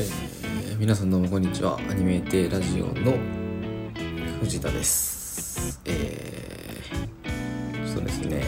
[0.00, 1.78] えー、皆さんどうもこんにちは。
[1.90, 3.18] アニメーテラジオの
[4.40, 5.78] 藤田です。
[5.84, 8.42] えー、そうですね。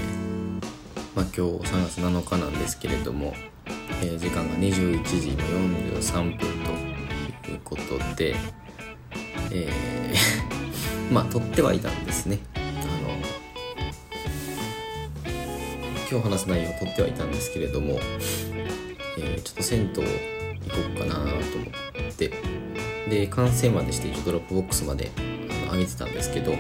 [1.15, 3.35] まあ今日3月7日なんですけれども、
[4.03, 5.43] えー、時間が21時の
[6.01, 6.49] 43分
[7.45, 8.35] ということで
[9.51, 12.39] えー、 まあ撮ってはいたんですね。
[12.55, 12.65] あの
[16.11, 18.01] 今日話す内容を撮ってはいたんですけれども、
[19.19, 20.33] えー、ちょっと銭湯
[20.65, 21.31] 行こうかなと思
[22.11, 22.33] って。
[23.09, 26.53] で完成までして一応 Dropbox まであの上げてたんですけど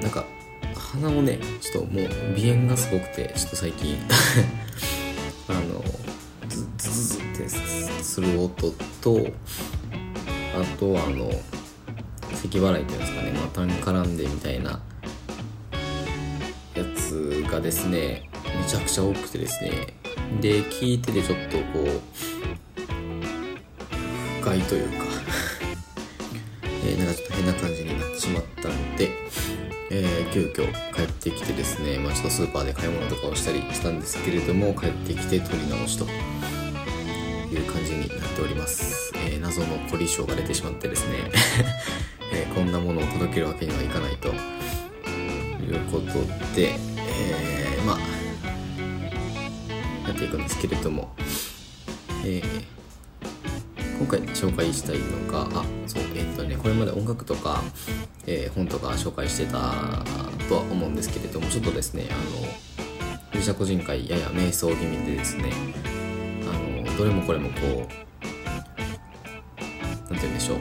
[0.00, 0.24] なんか
[0.76, 2.04] 鼻をねちょっともう
[2.36, 3.98] 鼻炎がすごくてちょっと最近。
[5.50, 5.82] あの
[6.46, 9.26] ズズズズってする音と
[10.54, 11.30] あとはあの
[12.34, 14.80] 咳払いっていうんですかねまたん絡んでみたいな
[16.74, 19.94] やつがですねめちゃくちゃ多くてですね
[20.40, 22.00] で聞いててちょっとこう
[24.40, 25.04] 不快というか。
[26.84, 29.10] えー、なんかちょっと変な感じになってしまったので、
[29.90, 41.30] えー、急遽帰ってきてですね、まあ、ちょっとスーパーで買い物とかをしたりしたんですけれども帰ってきて取り直しという感じになっております、えー、謎の凝り性が出てしまってですね、
[42.32, 44.32] えこんなものを届けるわけにはいかないとい
[45.72, 48.17] うことで、えまあ
[50.18, 51.14] っていくんですけれども、
[52.24, 57.62] えー、今回紹介したいのがあそうえー、とねこれまで音楽とか、
[58.26, 59.52] えー、本とか紹介してた
[60.48, 62.46] とは思うんですけれどもちょっとですねあの
[63.32, 65.52] ギリシャ個人会やや瞑想気味でですね
[66.50, 68.08] あのどれもこれもこう
[70.10, 70.58] 何て言うんでしょう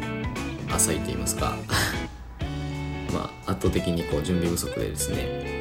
[0.71, 1.55] 浅いと言いますか。
[3.11, 5.56] まあ圧倒的にこう準備不足でですね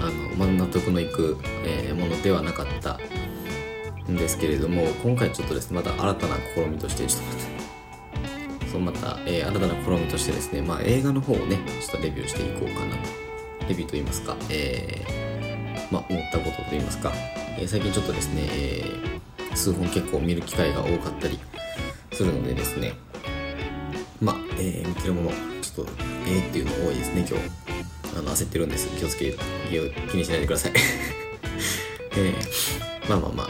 [0.00, 2.98] あの、まあ、納得のいく、えー、ものではなかった
[4.10, 7.56] んですけれども今回ちょっとですねまた新たな試みとしてちょっと待って。
[8.68, 12.96] そうまた、えー、新たな試みとしてですね、まあ、映画の方をねちょっとレビューしていこうかな
[13.68, 17.12] レビューと言いますか、えー、まあ、思ったことと言いますか、
[17.58, 18.82] え、最近ちょっとですね、え、
[19.54, 21.38] 数本結構見る機会が多かったり
[22.12, 22.94] するのでですね
[24.20, 25.30] まあ、え、見てるもの
[25.62, 25.92] ちょっと
[26.26, 27.75] えーっていうの多いですね今日。
[28.14, 28.88] あの焦ってるんです。
[28.98, 29.34] 気をつけ
[29.70, 30.72] 気を気にしないでください。
[32.16, 33.48] えー、まあまあまあ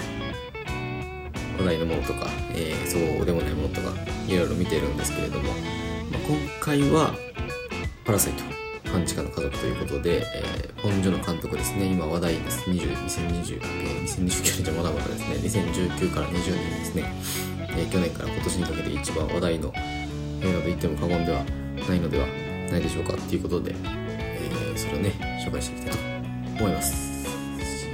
[1.58, 3.92] 話題のものとか、えー、そうでもないものとか
[4.28, 7.14] いろいろ見てるんですけれども、まあ、今回は
[8.04, 8.44] 「パラサイト
[8.90, 11.86] 半地下の家族」ということで、えー、ポン・ジョの監督ですね。
[11.86, 12.68] 今話題です。
[12.68, 15.64] 20 2020、えー、2029年じゃまだまだですね。
[15.64, 17.14] 2019から20年ですね、
[17.70, 19.72] えー、去年から今年にかけて一番話題の
[20.42, 21.44] 映画と言っても過言では
[21.88, 22.26] ないのでは
[22.70, 23.74] ないでしょうかっていうことで
[24.76, 25.10] それをね
[25.44, 25.98] 紹介していきたい
[26.58, 27.26] と思います。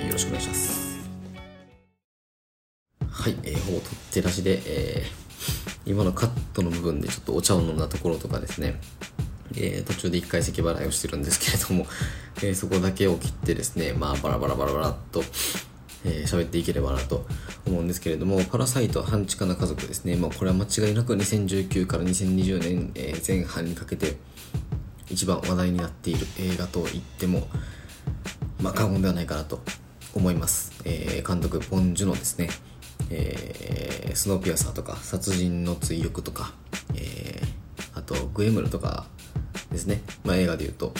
[0.04, 1.10] よろしくお願いします。
[3.10, 8.80] はい、えー、ほぼ取って出しで、えー、今のカットの部分でちょっとお茶を飲んだところとかですね。
[9.54, 11.86] えー、途中で1回席払いをしてるんですけれども、
[12.38, 15.22] えー、そこだけを切ってですね、まあ、バラバラバラバラっと、
[16.04, 17.26] えー、喋っていければなと
[17.66, 24.16] 思うんですけれども、パラサイト半地下な家族ですね、まあ、これは間違いなく2019から2020年、え、前半にかけて、
[25.12, 27.46] 一番話題になっている映画と言っても、
[28.62, 29.60] まあ、過言ではないかなと
[30.14, 32.48] 思います、えー、監督ポン・ジュノですね、
[33.10, 36.52] えー、スノーピアサーとか殺人の追憶とか、
[36.94, 39.06] えー、あとグエムルとか
[39.70, 40.92] ですね、まあ、映画で言うと。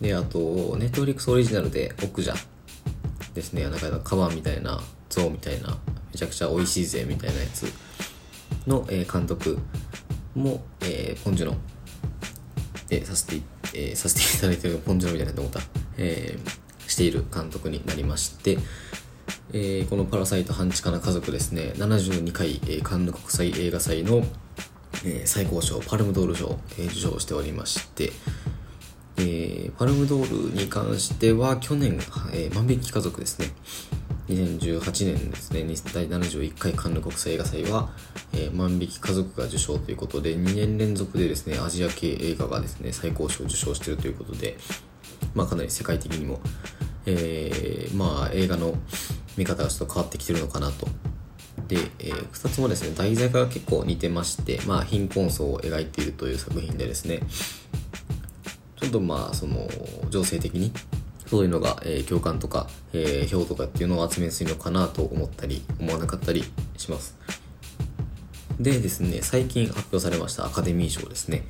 [0.00, 2.32] であとネットフリックスオリジナルで奥者
[3.34, 3.64] ですね。
[3.64, 5.76] なんかカバンみたいな像みたいな
[6.12, 7.66] めちゃくちゃ美味しいぜみたいなやつ
[8.66, 9.58] の、えー、監督
[10.36, 11.52] も、えー、ポン・ジュ
[12.90, 13.42] ノでさせて、
[13.74, 15.60] えー、させていただいてるポンジョみたいなと思った、
[15.98, 18.58] えー、している監督になりまして、
[19.52, 24.22] え、このパラサイト半地下な家族ですね、72回、え、カンヌ国際映画祭の、
[25.04, 28.12] え、最高賞、パルムドール賞、え、受賞しておりまして、
[29.18, 31.98] え、パルムドールに関しては去年、
[32.32, 33.48] え、万引き家族ですね、
[34.28, 35.64] 2018年ですね、
[35.94, 37.88] 第71回カンヌ国際映画祭は、
[38.34, 44.58] えー、万引き家族が受賞ということで、2年連続でですね、アジア系映画がですね、最高賞を受賞しているということで、
[45.34, 46.40] まあかなり世界的にも、
[47.06, 48.74] えー、まあ映画の
[49.38, 50.86] 見方がちょっと変わってきてるのかなと。
[51.66, 57.22] で、えー、2つもですね、題材が結構似てまして、まあ貧困層を描いているという作品でですね、
[58.76, 59.66] ちょっとまあその
[60.10, 60.70] 情勢的に
[61.30, 66.44] そういうのが、えー、共感とか、えー、票とかっていうのを集めやすいのかなと思ったり、思わなかったり
[66.76, 67.16] します。
[68.58, 71.44] でですね、最近発表されましたアカデミー賞ですね。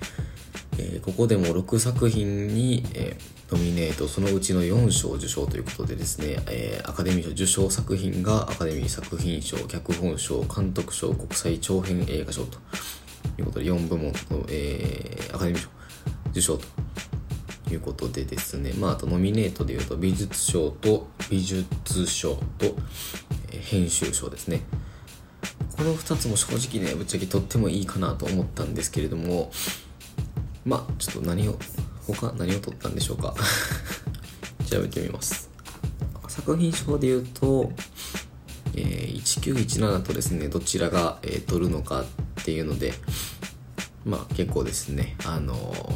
[0.78, 3.16] えー、ここでも6作品に、え
[3.50, 12.58] ノミネートそのうちの4賞受賞ということでですね、えー、アカデミー賞受賞作品がアカデミー作品賞脚本賞監督賞国際長編映画賞と
[13.38, 14.12] いうことで4部門の、
[14.50, 15.69] えー、アカデミー賞
[16.32, 16.66] 受賞と
[17.75, 22.75] いうことでですね、まあ、あとノミネートでいうと美術賞と美術賞と、
[23.50, 24.62] 編集賞ですね。
[25.76, 29.53] この2つも正直ねぶっちゃけとってもいいかなと思ったんですけれども
[30.65, 31.56] まあちょっと何を
[32.05, 33.35] 他何を取ったんでしょうか。
[34.69, 35.49] 調べてみます。
[36.29, 37.73] 作品賞で言うと、
[38.75, 42.05] えー、1917とですねどちらが、えー、取るのかっ
[42.44, 42.93] ていうので
[44.05, 45.17] まあ結構ですね。
[45.25, 45.94] あのー、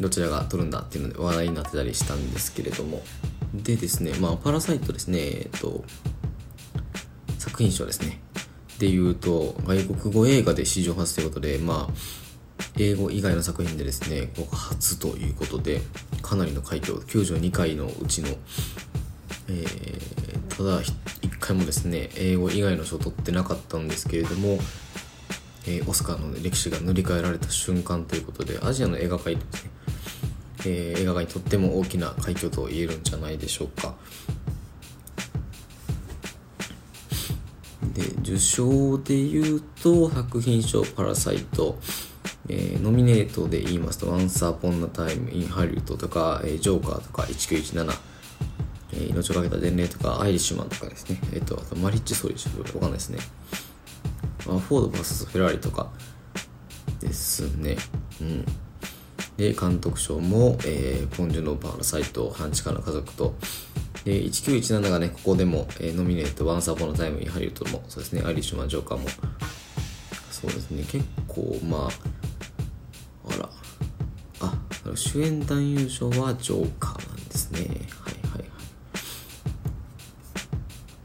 [0.00, 3.02] どちらが取るんだっていうので話題になってたりしたんですけれども。
[3.54, 5.84] でですねまあパラサイトですねえっと
[7.38, 8.20] 作品賞ですね。
[8.78, 11.92] で言うと外国語映画で史上初ということでまあ
[12.78, 15.80] 英語以外の作品でですね初ということで
[16.22, 18.28] かなりの快挙92回のうちの、
[19.48, 20.94] えー、ただ1
[21.40, 24.58] 回もですね英語以外の賞を取ってなかったんですけれども、
[25.66, 29.70] えー、オスカーの歴史が塗り替えられた瞬間ということでアジアの映画界ですね、
[30.66, 33.94] えー、映画界にとっても大きな快挙と言えるんじゃないでしょうか
[37.94, 41.78] で受賞でいうと作品賞「パラサイト」
[42.48, 47.92] えー、ノミネートで言いますと、Once Upon a Time in Hollywood とか、えー、ジョーカーとか、1917、
[48.92, 53.18] えー、命をかけた伝令とか、アイリッシュマンとかですね、えっ、ー、と、あとマリッジソリー、わかんないですね。
[54.44, 55.90] フォード VS フェラーリとか
[57.00, 57.76] ですね。
[58.20, 58.44] うん。
[59.36, 63.34] で、監督賞も、えー、ポンジュのパーラサイト、半地下の家族と、
[64.04, 69.08] で、1917がね、ここでも、えー、ノミネート、Once Upon a Time in Hollywood も、そうですね、アイリッシュマン、ジョーカーも、
[70.30, 71.90] そうですね、結構、まあ、
[73.28, 73.50] あら。
[74.40, 74.58] あ、
[74.94, 77.60] 主演男優賞はジョーカーなんですね。
[77.60, 78.50] はいはいはい。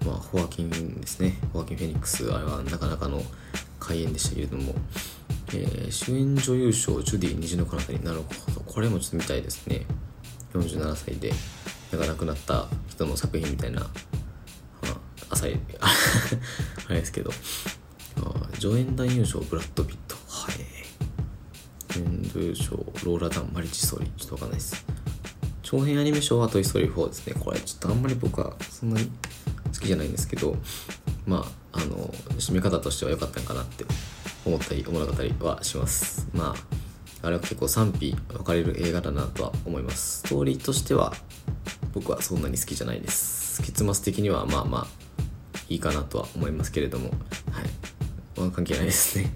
[0.05, 1.37] まあ、ホアキンですね。
[1.53, 3.23] ホアキン・フェニックス、あれはなかなかの
[3.79, 4.75] 開演でしたけれども、
[5.53, 9.85] えー、主演女優賞、ジュディ虹の彼方になるほど、これもちょっと見たいですね。
[10.53, 11.31] 47歳で、
[11.91, 13.87] が亡くなった人の作品みたいな、ま
[14.89, 14.97] あ、
[15.31, 17.31] 浅い、 あれですけど、
[18.59, 20.15] 助演男優賞、ブラッド・ピット。
[20.27, 20.81] はい。
[21.99, 24.85] 文部賞ローラダンマリチストーリーちょっとわかんないです
[25.61, 30.55] 長編アニメ賞はトイ・ストーリー4ですねこれちょっとあんまり僕はそんなに好きじゃないんですけど
[31.25, 31.95] まああの
[32.37, 33.85] 締め方としては良かったんかなって
[34.45, 36.55] 思ったり思わなかったりはしますま
[37.21, 41.13] ああれは結構賛否分かれる映画だなとは思いますストーリーとしては
[41.93, 44.87] 僕はそんなに好きじゃないです結末的にはまあまあ
[45.69, 49.31] いいかなとは思いますけれどもはいまあ関係ないですね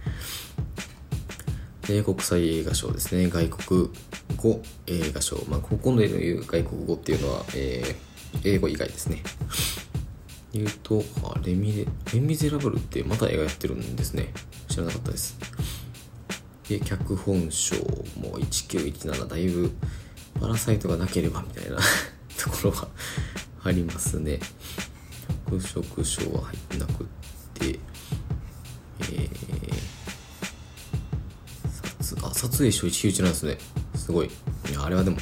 [1.89, 3.29] え国際映画賞ですね。
[3.29, 3.89] 外国
[4.37, 5.37] 語映画賞。
[5.47, 9.21] まあ、ここの言う外国語っていうのは、えー、英語以外ですね。
[10.53, 14.33] 言うと、あレミレ、レミゼラブルってまた映画やってるんですね。
[14.75, 15.37] 知らなかったです。
[16.67, 17.77] で、脚本賞
[18.19, 19.71] も1917だいぶ、
[20.41, 21.77] パラサイトがなければみたいな
[22.37, 22.89] ところは
[23.63, 24.37] ありますね。
[25.49, 27.07] 脚色賞は入ってなくっ
[27.53, 27.79] て、
[28.99, 29.45] えー
[32.21, 33.57] あ、撮影賞191なんですね。
[33.95, 34.27] すごい。
[34.27, 35.21] いや、あれはでも、ち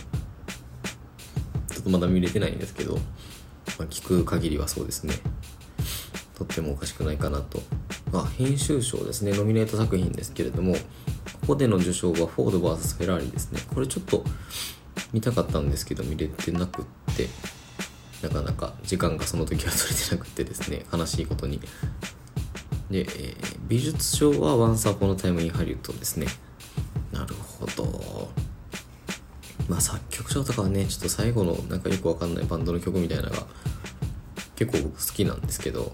[1.77, 3.01] ょっとまだ見れてないんですけど、ま
[3.79, 5.13] あ、聞く限りはそうですね。
[6.33, 7.61] とってもおかしくないかなと。
[8.19, 9.31] あ、編集賞ですね。
[9.33, 10.79] ノミネート作品ですけれども、こ
[11.47, 13.61] こでの受賞はフォード VS フェラーリですね。
[13.73, 14.23] これちょっと
[15.11, 17.27] 見たかったんですけど、見れてなくって、
[18.21, 21.59] なかなか時間がその時は取れてなくてですね、悲しいことに。
[22.89, 26.27] で、えー、美術賞は Once Upon a Time in Hollywood ですね。
[27.13, 28.29] なるほど
[29.69, 33.43] まあ作曲賞とかはねちょっと最後のなんかよくわかんないバンドの曲みたいなのが
[34.55, 35.93] 結構僕好きなんですけど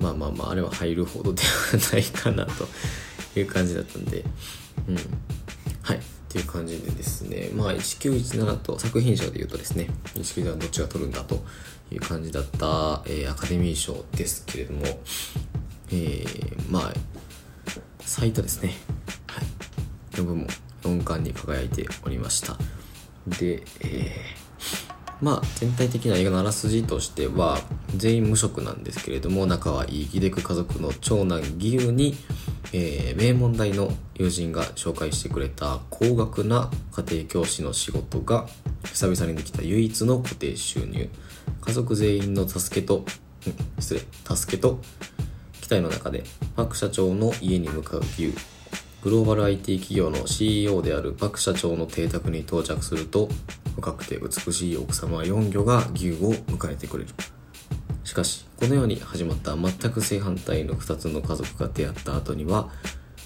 [0.00, 2.66] まあまあまああれは入るほどではないかなと
[3.38, 4.24] いう感じだったんで。
[4.88, 4.96] うん。
[5.82, 5.96] はい。
[5.96, 7.50] っていう感じでですね。
[7.54, 9.88] まあ1917と作品賞で言うとですね。
[10.14, 11.44] 1917はどっちが取るんだと
[11.92, 14.84] いう感じだった、えー、アカデミー賞ですけれども。
[15.92, 16.92] えー、まあ
[18.00, 18.74] 最多ですね。
[19.26, 20.16] はい。
[20.18, 20.46] の部門
[20.82, 22.56] 4冠に輝いておりました。
[23.26, 24.39] で、えー、
[25.20, 27.58] まあ全体的な映画のあらすじとしては
[27.96, 32.14] 全員無職なんですけれども仲はいい秀く家族の長男義勇に、
[32.72, 38.46] えー、名門大の友人が紹介してくれた高額な家庭教師の仕事が
[38.84, 41.08] 久々にできた唯一の固定収入。
[41.60, 43.04] 家族全員の助けと、
[43.78, 44.00] 失礼
[44.36, 44.80] 助けと
[45.60, 46.24] 期待の中で
[46.56, 48.34] パク社長の家に向かう義勇
[49.02, 53.30] グローバル IT 企業の CEO であるパク社長の邸宅に到着すると
[53.76, 57.10] 若くて美しい奥様4魚が牛を迎えてくれる。
[58.04, 62.70] しかしこのように始まった全く正反対の2つの家族が出会った後には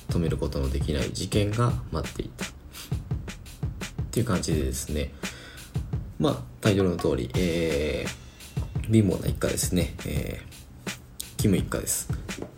[0.08, 2.44] 止めることのできない事件が待っていた。
[2.44, 2.48] っ
[4.10, 5.12] ていう感じでですね。
[6.18, 12.08] まあタイトルの通り、えー、貧乏な一家ですね、えー、キム一家です。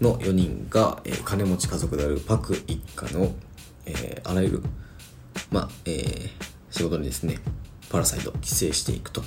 [0.00, 3.32] の4人が、えー、金持ち家族であるパク一家の、
[3.86, 4.62] えー、あらゆる
[5.50, 6.30] まあ、えー、
[6.70, 7.38] 仕事にですね
[7.90, 9.22] パラサイト寄生していくと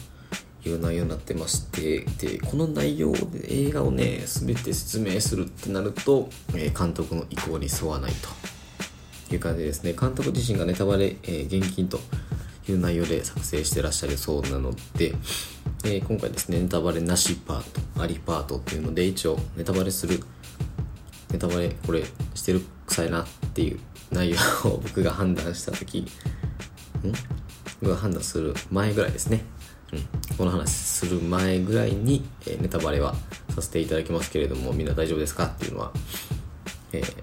[0.65, 8.11] いう内容になってましてでこの内容で映画をね全て説明するってなると、え、監督の意向に沿わない
[9.27, 9.93] という感じですね。
[9.93, 11.99] 監督自身がネタバレ、えー、現金と
[12.67, 15.13] いう内容で作成してらっしゃるそうなので、
[15.85, 20.19] えー、今回ですねネタバレなしパートありパートっていうので一応ネタバレする
[21.31, 23.79] ネタバレこれしてる臭いなっていう
[24.11, 24.37] 内容
[24.69, 26.05] を僕が判断した時ん？
[27.81, 29.43] 僕が判断する前ぐらいですね。
[29.91, 33.15] うん、この話する前ぐらいに、えー、ネタバレは
[33.55, 35.91] させていただきますけれどもみんな大丈夫ですかっていうのは、
[36.93, 37.13] えー、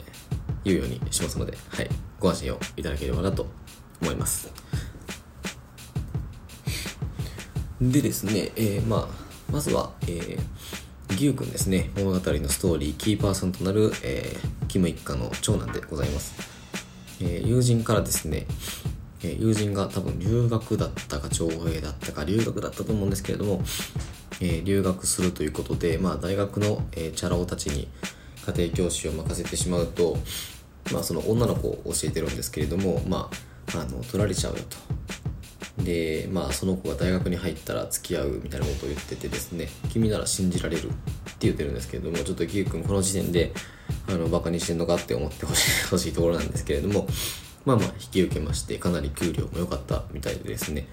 [0.64, 3.46] 言うようにしますので、はい、ご安心をいただければなと
[4.02, 4.52] 思います。
[7.80, 10.38] でですね、えー、まあまずは、えー、
[11.10, 11.90] 牛くんですね。
[11.94, 16.34] 物語のストーリーキーパーソンとなる、えー、キム一家の長男でございます、
[17.20, 18.46] えー、友人からですね
[19.22, 23.62] え友人が多分留学だったか徴兵だったか留学だったと思うんですけれども、
[24.40, 27.88] えー、留学するということで、まあ、大学の、えー、チャラ男たちに
[28.46, 30.16] 家庭教師を任せてしまうと、
[30.92, 33.30] まあ、その女の子を教えてるんですけれども、ま
[33.74, 34.76] あ、あの取られちゃうよと。
[35.82, 40.94] でまあその子が大学に入ったら付き合うみたいなことを言っててですね君なら信じられるって
[41.40, 43.52] 言ってるんですけれどもちょっとキュー君この時点で
[44.08, 47.06] あのバカにしてんのかって思ってほしい ところなんですけれども
[47.66, 50.86] まあまあ引き受けましてかなり給料も良かったみたいでですね。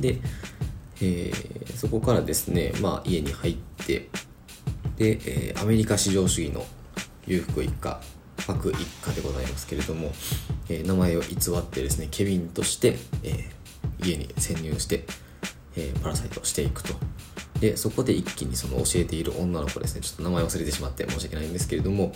[0.00, 0.18] で、
[1.00, 3.56] えー、そこからですね、まあ、家に入っ
[3.86, 4.08] て
[4.96, 5.18] で、
[5.50, 6.66] えー、アメリカ至上主義の
[7.26, 8.00] 裕福一家
[8.46, 10.10] パク一家でございますけれども、
[10.68, 15.04] えー、名前を偽ってですねケビンとして、えー、家に潜入して、
[15.76, 16.94] えー、パラサイトしていくと。
[17.60, 22.12] でそこで一気にその教えている女の子ですねちょっと名前忘れてしまって申し訳ないんですけれども、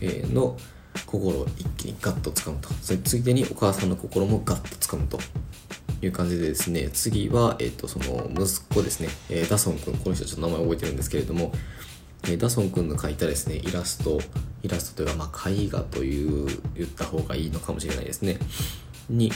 [0.00, 0.58] えー、の
[1.06, 2.68] 心を一気にガッと掴むと。
[2.82, 5.18] それついでにお母さんの心もガッと掴むと。
[6.00, 9.94] いう感じでですね次は、えーと、その息子ですね、えー、ダソン君。
[9.94, 11.52] この人ちょっと名前覚えてるんですけれども、
[12.22, 14.20] えー、ダソン君の描いたですねイラスト。
[14.62, 18.38] イラストというか、まあ、絵画という言った方がいいのかもしれないですね。
[19.10, 19.32] に、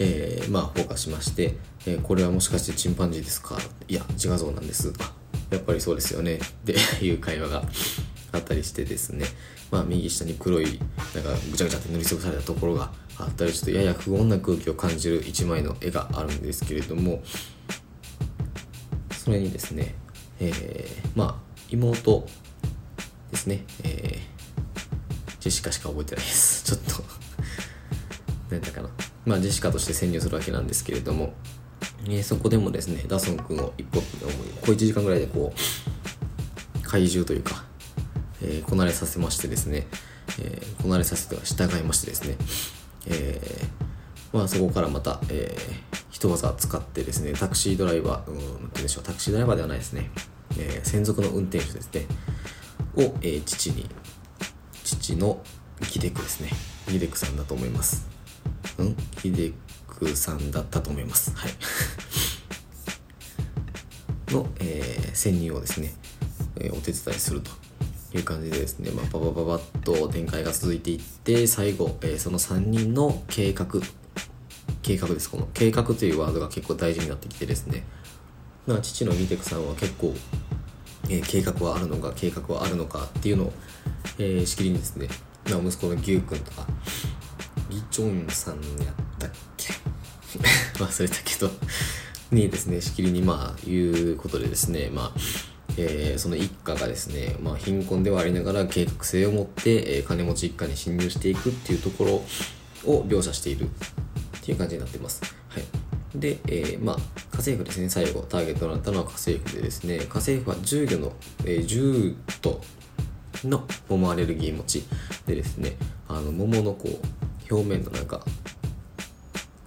[0.00, 1.56] えー、まあフォーカスしまして、
[1.86, 3.56] えこれはもしかしてチンパンジーですか？
[3.86, 4.92] いや自画像なんです。
[4.98, 5.12] あ
[5.50, 6.36] やっぱりそうですよね。
[6.36, 6.72] って
[7.04, 7.62] いう会話が
[8.32, 9.26] あったりしてですね、
[9.72, 10.78] まあ、右下に黒い
[11.14, 17.22] なんかぐちゃぐちゃって塗りつぶされたところがあったりちょっとやや不穏な空気を感じる一枚の絵があるんですけれども
[19.12, 19.94] それにですね、
[20.40, 22.26] えー、まあ妹
[23.30, 26.64] ですね、えー、ジェシカしか覚えてないです。
[26.68, 27.04] ちょっと
[28.50, 28.90] 何だかな。
[29.24, 31.32] まあジェシカとして潜入するわけなんですけれども、
[32.04, 34.02] えー、そこでもですねダソン君を一歩
[34.66, 37.64] 小1時間ぐらいでこう怪獣というか
[38.42, 39.86] えー、こなれさせましてですね、
[40.40, 42.36] えー、こなれさせては従いましてですね、
[43.06, 50.10] えー、まあそこからまた、えー、一技使ってですね、タクシードライバー、うん、なんでしょう、タクシードライバーではないですね、
[50.58, 52.06] えー、専属の運転手ですね、
[52.96, 53.88] を、えー、父に、
[54.84, 55.42] 父の
[55.90, 56.50] ギデクですね、
[56.88, 58.06] ギデクさんだと思います。
[58.78, 58.96] うん？
[59.22, 59.52] ギデ
[59.86, 61.32] クさんだったと思います。
[61.36, 61.52] はい。
[64.32, 65.94] の、えー、潜入をですね、
[66.56, 67.50] えー、お手伝いすると
[68.18, 73.66] いう感じでですね、まあ、ババババッと展開が続いていって最後、えー、その3人の計画
[74.82, 75.48] 計画ですこの。
[75.54, 77.84] 計画というワードが結構大事になってきてですね、
[78.66, 80.14] まあ、父のミテクさんは結構、
[81.08, 83.52] えー、計画はあるのか計画はあるのかっていうのを、
[84.18, 85.08] えー、しきりにですね、
[85.50, 86.66] まあ、息子の牛君とか
[87.70, 89.72] リチョンさんやったっけ？
[90.82, 91.50] 忘れたけど
[92.30, 95.20] にですねしきりにまあいうことでですねまあ
[95.76, 102.12] えー、その一家がですね、まあ、貧困ではありながら計画性を持って、えー、金持ち一家に侵入していくっていうところ
[102.92, 103.68] を描写しているっ
[104.42, 105.22] ていう感じになってます。
[105.48, 106.18] はい。
[106.18, 111.12] で、えー、まあ、家政婦ですね、最後、ターゲットとなったのは家政婦でですね、家政婦は重魚の、
[111.44, 112.60] えー、重と
[113.44, 114.84] の桃アレルギー持ち
[115.26, 115.76] でですね、
[116.08, 118.24] あの、桃のこう、表面のなんか、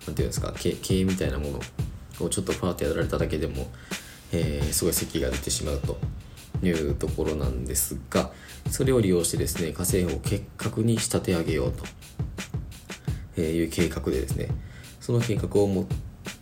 [0.05, 1.59] なんていうんですか、毛毛みたいなもの
[2.25, 3.71] をちょっとパーってやられただけでも、
[4.37, 5.97] えー、すごい咳が出てしまうと
[6.65, 8.31] いうところなんですが
[8.69, 11.73] それを利用してですね家政婦を結核に仕立て上げよう
[13.35, 14.49] という計画でですね
[14.99, 15.85] その計画を持っ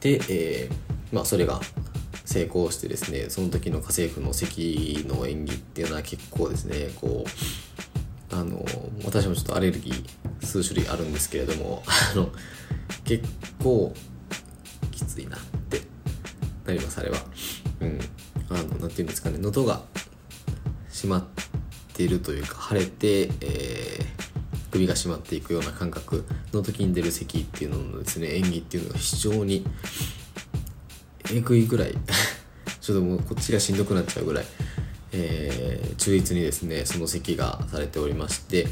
[0.04, 1.62] で、えー、まあそれが
[2.26, 7.24] 成功してですねその時の家政婦の席の演技っていうのは結構ですねこ
[8.32, 8.66] うあの
[9.06, 12.30] 私もちょっとアレルギー数種類あるんですけれどもあの
[13.06, 13.24] 結
[13.64, 13.94] 構
[14.92, 15.82] きついなって
[16.66, 17.18] なりますあれは。
[17.82, 18.00] うん。
[18.50, 19.38] あのなんていうんですかね。
[19.40, 19.82] 喉が
[20.94, 21.26] 閉まっ
[21.94, 29.66] ているというか腫れて、えー、首が締まっていくような感覚の時に出る咳っていうののですね演技っていうのが非常に
[31.32, 31.94] えぐいぐらい
[32.80, 34.46] ちょっともうこっちがしんどくなっちゃうぐらい、
[35.14, 38.68] えー、中立にですねその席がされておりまして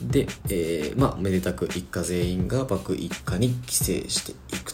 [0.00, 4.67] で、えー、まあめでたく一家全員が幕一家に帰省していく。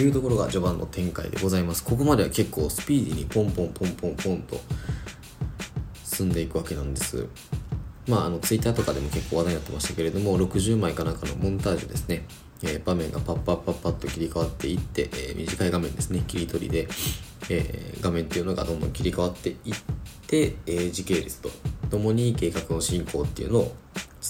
[0.00, 1.84] というところが序盤の展開でございます。
[1.84, 4.58] ここまでは結構スピーディーにポンポンポンポンポンと
[6.04, 7.26] 進んでいくわけなんです。
[8.08, 12.24] まあ、あのツイッターとかでも結構話題になってましたけれども60枚かなんかのモンタージュですね、
[12.62, 16.24] えー、場面がパッパッパッパッと切り替わっていって、えー、短い画面ですね。
[16.26, 16.88] 切り取りで、
[17.50, 19.56] えー、画面っていうのがどんどん切り替わっていっ
[20.26, 21.50] て、え時系列と
[21.90, 23.72] ともに計画の進行っていうのを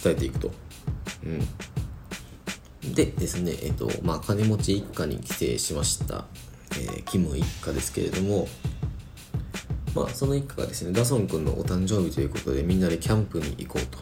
[0.02, 0.50] 伝えていくと。
[1.24, 1.46] うん、
[2.82, 6.24] でですね、えっ、とまあ、金持ち一家に帰省しました、
[6.78, 8.48] えキム一家ですけれども、
[9.94, 13.98] まあ、その一家がですねダソン君のお誕生日ということでみんなでキャンプに行こうと。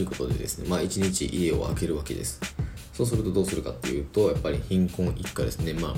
[0.00, 2.40] いうことでですねまあ一日家を空けるわけです。
[2.94, 5.74] そうするとどうするかっていうとやっぱり貧困一家ですね。
[5.74, 5.94] まあ、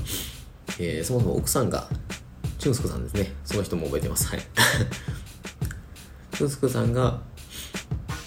[0.81, 1.89] えー、そもそも奥さんが
[2.59, 3.33] チュンスクさんですね。
[3.45, 4.27] その人も覚えてます。
[4.29, 4.41] はい。
[6.33, 7.21] チュンスクさんが、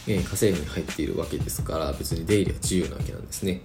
[0.08, 3.62] えー、家政婦に入っているわけですから別に出入りは自由なわけなんですね。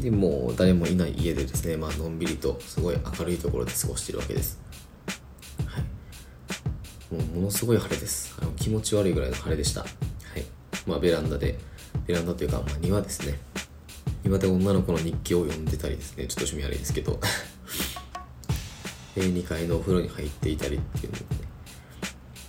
[0.00, 4.60] でもう誰もいない家でですねまあのんびりとすごい明るいところで過ごしているわけです。
[5.66, 7.14] はい。
[7.14, 8.36] もうものすごい晴れです。
[8.40, 9.80] あの気持ち悪いぐらいの晴れでした。
[9.80, 9.90] はい。
[10.86, 11.58] まあベランダで
[12.06, 13.38] ベランダというか、まあ、庭ですね。
[14.22, 16.26] 庭で女の子の日記を読んでたりですね。
[16.26, 17.18] ちょっと趣味悪いですけど。
[19.16, 21.24] で2階のお風呂に入っていたりっていうので、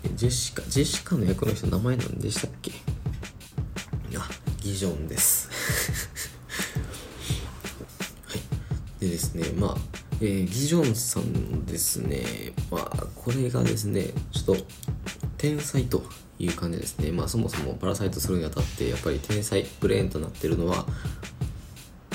[0.09, 2.71] ね、ジェシカジェシカの役の人名前何でしたっけ？
[4.61, 5.49] ギジョンです
[8.25, 8.39] はい
[9.01, 12.23] でですねまあえー、ギジョンさんですね、
[12.69, 14.65] まあ、これがですね、ちょっと、
[15.39, 16.03] 天才と
[16.37, 17.11] いう感じですね。
[17.11, 20.85] まあ、そもそもパラサイトするにあたって、やっぱり天才、ブレーンとなってるのは、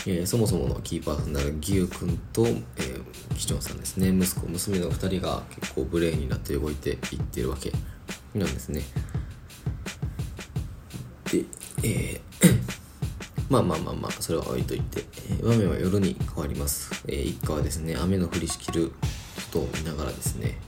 [0.07, 4.17] えー、そもそものキーパーとなるギュウ君と、えー、キチョンさんですね。
[4.17, 7.73] 息子、娘の2人が結構ブレーンになって動いていってるわけ
[8.33, 8.83] なんですね。
[11.33, 11.45] で、
[11.83, 12.27] えー
[13.49, 16.91] まあまあまあまあ、それは置いといて、えー、場面は夜に変わります。
[17.07, 18.95] えー、一家はですね、雨の降りしきるこ
[19.53, 20.59] とを見ながらですね、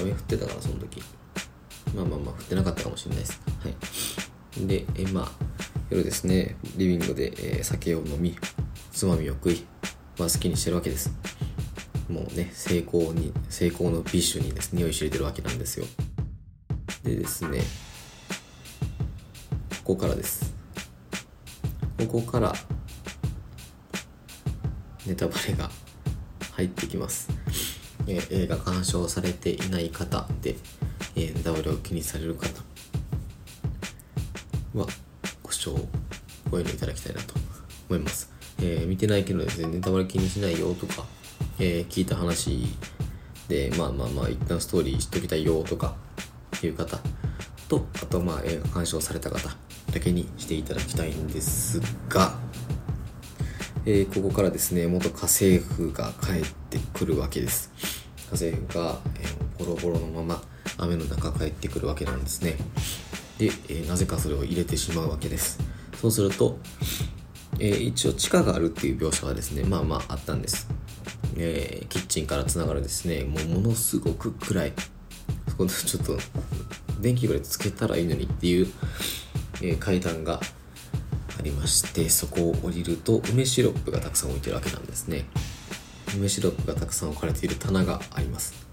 [0.00, 1.02] 雨降ってたから、その時。
[1.94, 3.40] まあまあまあ、降ってなかったかもしれないです。
[3.60, 4.66] はい。
[4.66, 5.30] で、えー、まあ、
[5.90, 8.36] 夜ですね、リビングで、えー、酒を飲み、
[8.92, 9.64] つまみを食い、
[10.18, 11.12] まあ好きにしてるわけです。
[12.08, 15.86] もうね、成功に、成功のビッシュにですね、酔いしれてるわけなんですよ。
[17.04, 17.62] でですね、
[19.86, 20.52] ここからです。
[21.96, 22.52] ここから
[25.06, 25.70] ネタバレが
[26.54, 27.28] 入ってきます、
[28.08, 30.56] え、映画鑑賞されていない方で、
[31.14, 32.48] えー、ネタバレを気にされる方
[34.74, 34.88] は
[35.44, 35.78] ご視聴
[36.50, 37.34] ご遠慮いただきたいなと
[37.88, 41.04] 思います、えー、見てないけどですねネタバレ気にしないよとか、
[41.60, 42.66] え聞いた話
[43.46, 45.94] でまあまあまあ一旦ストーリー知っときたいよとか
[46.64, 46.98] いう方
[47.68, 49.65] とあとまあ映画鑑賞された方
[49.96, 51.80] だけにしていただきたいんです
[52.10, 52.34] が、
[53.86, 57.72] えー、ここからですね元家政婦が帰ってくるわけです。
[58.26, 60.42] 家政婦が、えー、ボロボロのまま
[60.76, 62.58] 雨の中帰ってくるわけなんですね。
[63.38, 65.58] で、えー、なぜかそれを入れてしまうわけです。
[65.98, 66.58] そうすると、
[67.58, 70.68] えー、一応地下があるっていう描写はですねまあまああったんです、
[71.38, 74.72] えー、キッチンからつながるですねもうものすごく暗い。
[75.48, 76.18] そこでちょっと
[77.00, 78.66] 電気ぐらいつけたらいいのにっていう
[79.62, 80.40] えー、階段が
[81.38, 85.26] ありましてそこを降りると梅シロップがたくさん置いてるわけなんですね。
[86.16, 88.66] 梅シロップがたくさん置かれている棚があります。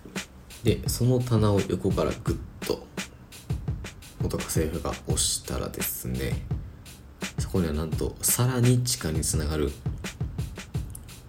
[0.63, 2.85] でその棚を横からグッと
[4.21, 6.45] 元家政婦が押したらですね
[7.37, 9.71] そこにはなんとさらに地下につながる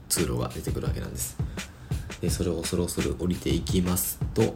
[0.08, 1.36] 通路が出てくるわけなんです。
[2.20, 4.46] でそれを恐る恐る降りていきますと、え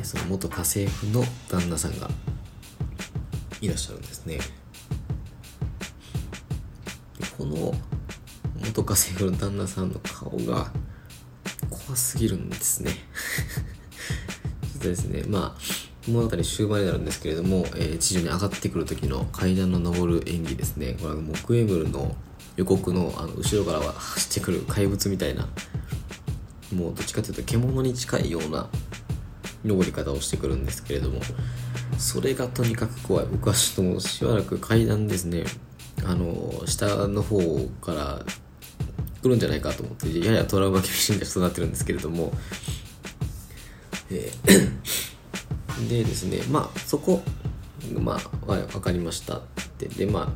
[0.00, 2.08] ー、その元家政婦の旦那さんが
[3.60, 4.38] いらっしゃるんですね。
[7.36, 7.74] この
[8.64, 10.72] 元家政婦の旦那さんの顔が
[11.70, 12.92] 怖すぎるんですね。
[14.72, 20.96] ちょっとですねまあ物語終盤になるんですけれども、えー地上に上がってくる時の階段の上る演技ですね。
[21.00, 22.16] これは木エムルの
[22.56, 25.48] 予告のあの後ろからは走ってくる怪物みたいな
[26.74, 28.68] もうどっちかというと獣に近いような
[29.64, 31.20] 登り方をしてくるんですけれども
[31.98, 33.26] それがとにかく怖い。
[33.26, 35.44] 僕はちょっともうしばらく階段ですね。
[36.04, 37.38] あの下の方
[37.82, 38.24] から
[39.22, 42.32] 来るんじゃないかと思ってややトラウマ気味に育ってるんですけれども、
[44.10, 47.22] えーでですねまあそこ
[48.00, 49.42] まあわかりましたっ
[49.78, 49.86] て。
[49.88, 50.28] でまあ、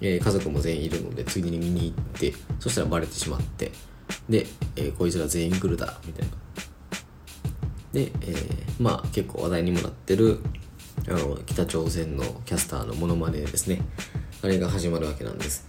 [0.00, 3.72] えー家族も全員いるのでついでに見に行ってそしたらバレてしまって。
[4.28, 4.46] で、
[4.76, 6.34] えーこいつら全員グルだみたいな。
[7.92, 10.38] で、えーまあ結構話題にもなってる
[11.08, 13.80] あの北朝鮮のキャスターのモノマネですね。
[14.42, 15.66] あれが始まるわけなんです。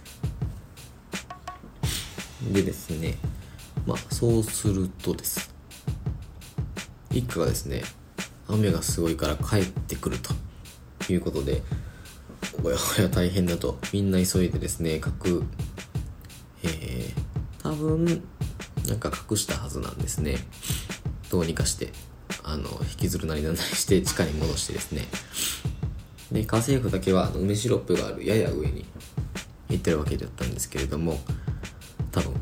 [2.52, 3.16] でですね
[3.86, 5.54] まあそうするとです。
[7.10, 7.82] 一家がですね
[8.48, 10.34] 雨がすごいから帰ってくると。
[11.12, 11.62] いうことで
[12.62, 13.78] おやおや大変だと。
[13.92, 15.44] みんな急いでですね各
[16.62, 17.12] えー、
[17.62, 18.22] 多分
[18.86, 20.36] なんか隠したはずなんですね。
[21.30, 21.92] どうにかして。
[22.50, 25.04] あの引きずるなりなんなりして地下に戻してですね。
[26.32, 28.86] で家政婦だけは梅シロップがあるやや上に
[29.68, 31.18] 行ってるわけだったんですけれども
[32.10, 32.32] 多分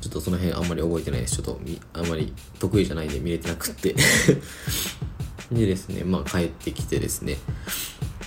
[0.00, 1.36] ちょっとその辺あんまり覚えてないです。
[1.36, 1.60] ちょっと
[1.94, 3.94] あんまり得意じゃないんで見れてなくって。
[5.50, 7.36] でですねまあ帰ってきてですね。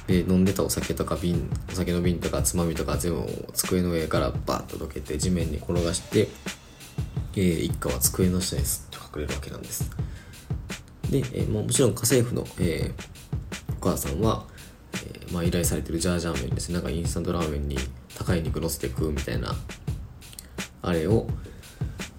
[0.07, 6.27] で飲んでたお酒とか瓶お酒の瓶とかつまみとか全部机の上からバッとどけて地面に転がして、
[7.37, 9.89] えー一家は机の下にすっと隠れるわけなんです。
[11.13, 12.91] で、えーまあもちろん家政婦の、え
[13.79, 14.45] お母さんは、
[15.05, 16.75] えまあ、依頼されてるジャージャー麺ですね。
[16.75, 17.77] なんかインスタントラーメンに
[18.17, 19.55] 高い肉乗せて食うみたいな
[20.81, 21.27] あれを、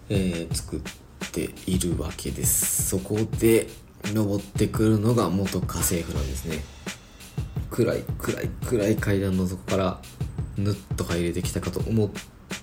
[0.09, 0.81] え作っ
[1.33, 2.89] ているわけです。
[2.89, 3.67] そこで
[4.05, 6.63] 登ってくるのが元家政婦なんですね。
[7.71, 10.01] 暗い暗い暗い階段の底から
[10.57, 12.11] ぬっと入れてきたかと思っ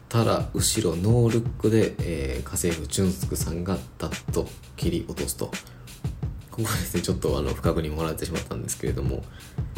[0.07, 5.51] たら後ろノールックで、えー家政婦チュンスクさんがダッと切り落とすと。
[6.51, 9.23] ここですねちょっとあの不確認もらってしまったんですけれども、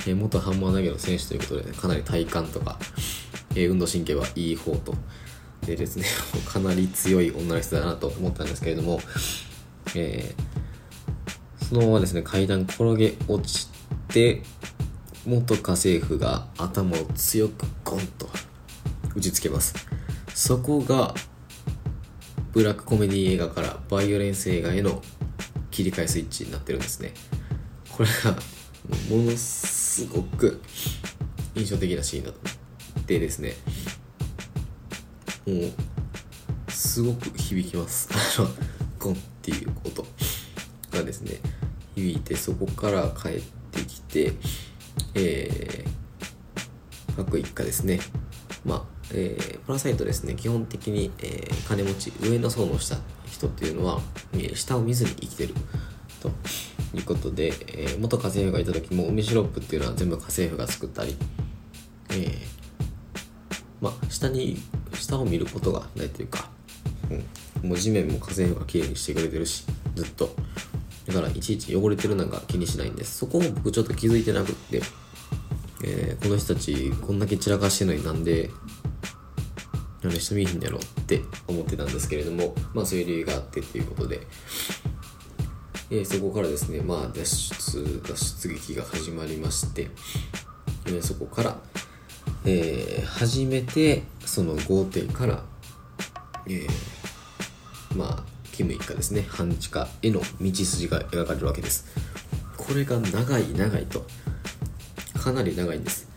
[0.07, 2.79] えー元ハンマー投げの選手ということで、ね、かなり体幹とか、
[3.51, 4.95] えー運動神経はいい方と
[5.65, 6.05] でですね
[6.45, 8.99] かなり強い女の人だなと思ったんですけれども、
[9.95, 10.63] えー
[11.63, 13.67] そのままですね階段転げ落ち
[14.09, 14.43] て
[15.25, 18.29] 元家政婦が頭を強くゴンと
[19.15, 19.73] 打ちつけます。
[20.33, 21.13] そこが
[22.51, 25.01] ブラックコメディ映画からバイオレンス映画への
[25.73, 27.13] 切り替えスイッチになってるんですね。
[27.91, 28.31] これが
[29.09, 30.62] ものすごく
[31.55, 32.39] 印象的なシーンだと
[33.07, 33.53] でですね。
[35.47, 35.53] も
[36.67, 38.07] うすごく響きます。
[38.38, 38.49] あの
[38.99, 40.05] ゴンっていう音
[40.91, 41.39] がですね
[41.95, 44.33] 響いてそこから帰ってきて
[45.15, 47.99] えー、各一家ですね。
[48.63, 50.36] まあ、えーパラサイトですね。
[50.36, 52.97] 基本的に、えー金持ち上の層の下。
[53.34, 54.00] 人っていうのは、
[54.38, 55.54] え下を見ずに生きてる
[56.22, 56.30] と
[56.96, 61.15] いうことで、えー元家政婦がいた時も梅シロップっていうのは全部家政婦が作ったり
[62.12, 62.30] えー
[63.82, 64.58] ま下に
[64.93, 66.50] 下を見ることがないというか、
[67.63, 69.65] うん、もう地面も家政婦がきれいにしてくれてるし
[69.96, 70.36] ずっと。
[71.06, 73.17] だからいちいち汚れてるなんか気にしないんです。
[73.17, 74.82] そこも僕ちょっと気づいてなくって、
[75.84, 78.50] えーこの人たちこんだけ散らかしてるのになんで
[80.04, 84.22] なんで人見いんだろうって思ってたんですけれどもまあそういう理由があってっていうことで、
[85.89, 89.89] えーそこからですねまあ脱出脱出劇が始まりまして、
[90.88, 91.58] えーそこから、
[92.46, 95.44] えー初めてその豪邸から、
[96.48, 96.68] えー
[97.96, 101.86] まあキム一家ですね半地下への道筋が描かれるわけです。
[102.58, 104.06] これが長い長いと。
[105.20, 106.10] かなり長いんです。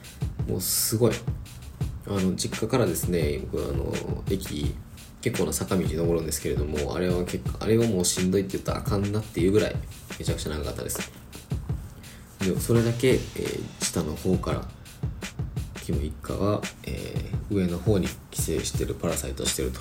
[0.49, 1.13] もうすごい。
[2.09, 3.93] あの実家からですね僕あの
[4.31, 4.75] 駅
[5.21, 9.77] 結構な坂道登るんですけれどもあれは結構あれはもうしんどいって言ったらあかんなっていうぐらい
[10.19, 11.11] めちゃくちゃ長かったです。
[12.41, 14.63] でもそれだけ、えー下の方から
[15.83, 19.81] キム一家は、えー上の方に寄生してるパラサイトしてると。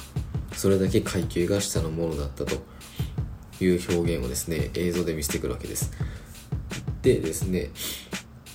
[0.54, 2.56] それだけ階級が下のものだったと。
[3.62, 5.92] いう表現をですね映像で見せてくるわけです。
[7.02, 7.70] でですね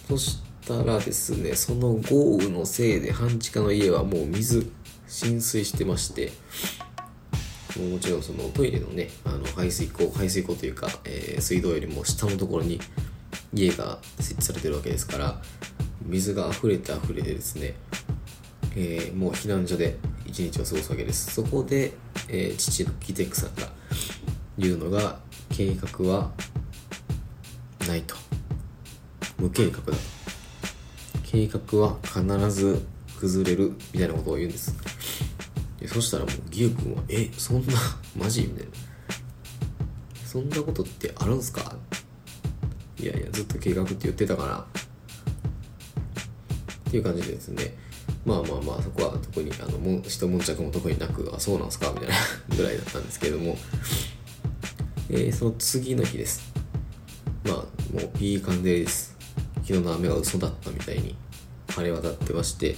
[0.09, 0.39] そし
[0.71, 4.71] たらですねその豪雨のせいで半地下の家はもう水
[5.09, 6.31] 浸水してまして
[7.77, 12.81] もちろんそのトイレのねあの排水溝排水溝というか、えー水道よりも下のところに
[13.53, 15.43] 家が設置されてるわけですから
[16.03, 17.75] 水が溢れて溢れてですね、
[18.77, 21.35] えーもう避難所で一日を過ごすわけです。
[21.35, 21.93] そこで、
[22.29, 23.69] えー父のキテックさんが
[24.57, 25.19] 言うのが
[25.51, 26.31] 計画は
[27.89, 28.15] ないと。
[29.39, 30.20] 無計画だと。
[31.31, 32.83] 計画は必ず
[33.21, 34.75] 崩れるみたいなことを言うんです。
[35.79, 37.73] でそしたらもうギュウ君は「えそんな
[38.19, 38.71] マジ?」みたいな
[40.27, 41.77] 「そんなことってあるんすか?」
[43.01, 44.67] いやいやずっと計画って言ってたから。
[46.89, 47.77] っていう感じでですね。
[48.27, 51.93] まあまあまあそこは特にあのも一悶着も特になくあそうなんすか？
[51.95, 52.15] みたいな
[52.57, 53.57] ぐらいだったんですけれども、
[55.09, 56.41] えー、その次の日です。
[57.45, 57.55] まあ
[57.95, 59.17] もういい感じです。
[59.71, 61.15] 昨日の雨が嘘だったみたいに
[61.69, 62.75] 晴れ渡ってまして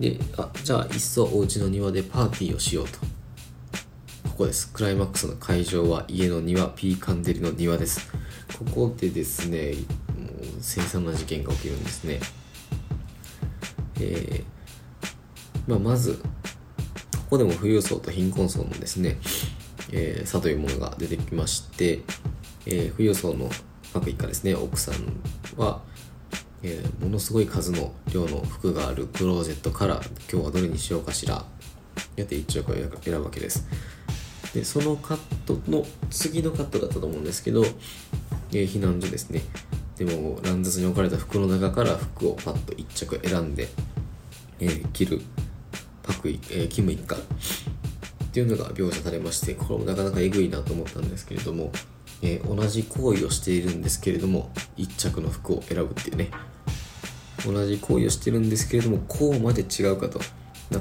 [0.00, 2.98] であじゃあいっそお家の庭でパーティーをしようと。
[4.30, 4.72] ここです。
[4.72, 8.10] クライマックスの会場は家の庭ピーカンデリの庭です。
[8.58, 9.74] ここでですね
[10.18, 12.20] もう凄惨な事件が起きるんですね。
[14.00, 19.18] えー、まあ、まずここでも富裕層と貧困層のですね、
[19.92, 22.00] えー、差というものが出てきまして、
[22.66, 23.50] えー、富裕層の
[23.92, 24.94] パク一家ですね奥さん
[25.56, 25.82] は、
[26.62, 31.44] えー、ものすごい数の量の服があるクローゼットから今日はどれにしようかしら。
[32.16, 33.66] やって1着を選ぶわけです。
[34.54, 37.64] でそのカットの次のカットだったと思うんですけど、
[38.52, 39.42] え避難所ですね。
[39.96, 43.68] でも乱雑に置かれた服の中から服をパッと1着選んで、
[44.58, 45.20] えー、着る
[46.02, 47.18] パクイ、えー、キム一家っ
[48.32, 51.70] ていうのが描写されましてこれもなかなかえぐいなと思ったんですけれども、
[52.22, 56.30] えー、同じ行為をしているんですけれども1着の服を選ぶっていうね。
[57.46, 60.20] 同じ行為をしてるんですけれどもこうまで違うかと。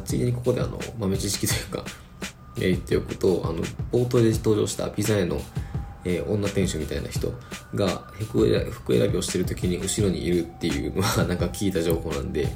[0.06, 1.84] 次にここであの豆知識というか、
[2.58, 5.42] えー、言っておくとあの冒頭で登場したピザ屋の
[6.06, 7.34] えー、女店主みたいな人
[7.76, 12.48] が服選びをしてる時に後ろにいるっていうのは なんか聞いた情報なんで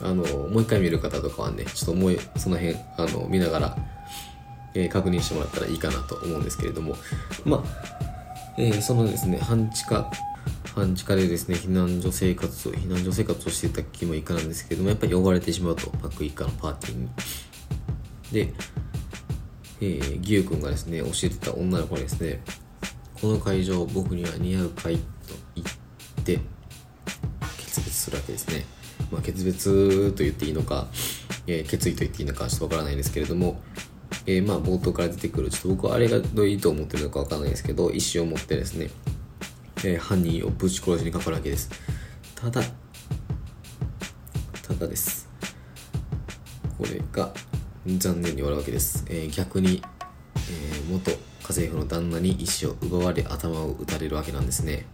[0.00, 3.76] あのもう一回見る方とかはねちょっともうその辺あの見ながら、
[4.74, 6.96] えー、確認してもらったらいいかなと思うんですけれども。
[7.44, 10.10] まあ、えー、そのですね半地下
[10.74, 17.08] 半地下でですね避難所生活を避難所生活をしていた気もいかなんですけれどもやっぱり呼ばれてしまうとパック一家のパーティーに。
[18.32, 18.54] で
[19.84, 22.40] えー、ギュウ君がですね教えてた女の子にですね
[23.20, 25.02] この会場僕には似合うかいと
[25.56, 26.38] 言って
[27.58, 28.64] 決別するわけですね、
[29.10, 30.86] まあ、決別と言っていいのか、
[31.48, 33.60] えー、決意と言っていいのかちょっとわからないですけれども、
[34.26, 38.90] えー、まあ冒頭から出てくるちょっと僕はあれがどういいと思ってるのかわからないですけど意思を持ってですね、
[39.78, 41.70] えー、犯人をぶち殺しにかかるわけです。
[42.34, 42.62] ただ
[44.62, 45.28] ただです。
[46.78, 47.32] これが
[47.86, 49.82] 残念に終わるわけです、え逆に、
[50.36, 54.86] え元家政婦の旦那に石を奪われ頭を打たれるわけなんですね。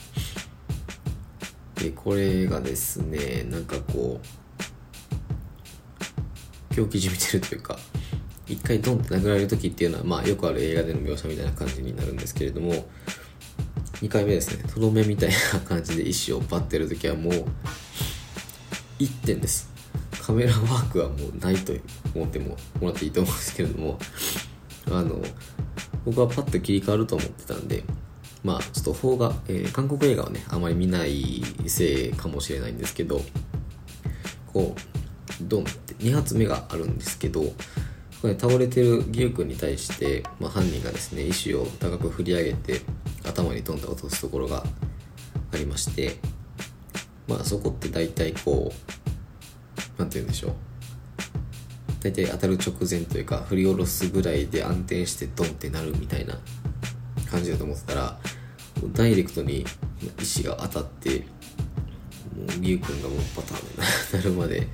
[1.76, 4.20] でこれがですねなんかこ
[6.70, 7.78] う狂気じみてるというか
[8.48, 12.72] 一回ドンって殴られる時っていうのはまあよくある映画での描写みたいな感じになるんですけれども
[14.00, 14.64] 2回目ですね。
[14.72, 17.32] とどめみたいな感じで石をバッてる時はもう
[18.98, 19.68] 1点です。
[20.22, 21.72] カメラワークはもうないと
[22.14, 23.98] 思ってももらっていいと思うんですけれども
[24.90, 25.22] あの
[26.04, 27.84] 僕はパッと切り替わると思ってたんで、
[28.42, 33.20] まあ、ちょっと邦画、えー、韓国映画をね、あまり見ないせいかもしれないんですけど、
[34.52, 37.44] こう、ドンって2発目があるんですけど、
[38.22, 42.81] 倒れてるギュウ君に対して、まあ、犯人がですね、石を高く振り上げて、
[43.24, 44.64] 頭にドンと落とすところが
[45.52, 46.16] ありまして、
[47.28, 48.72] まあそこって大体こ
[49.96, 50.52] う、なんて言うんでしょう。
[52.00, 56.38] 大体当たる直前というか振り下ろすぐらいで安定してドンってなるみたいな
[57.31, 58.18] 感じだと思ってたら
[58.92, 59.64] ダイレクトに
[60.20, 61.20] 石が当たって
[62.37, 64.68] もうリュウ君がもうパターンになるまで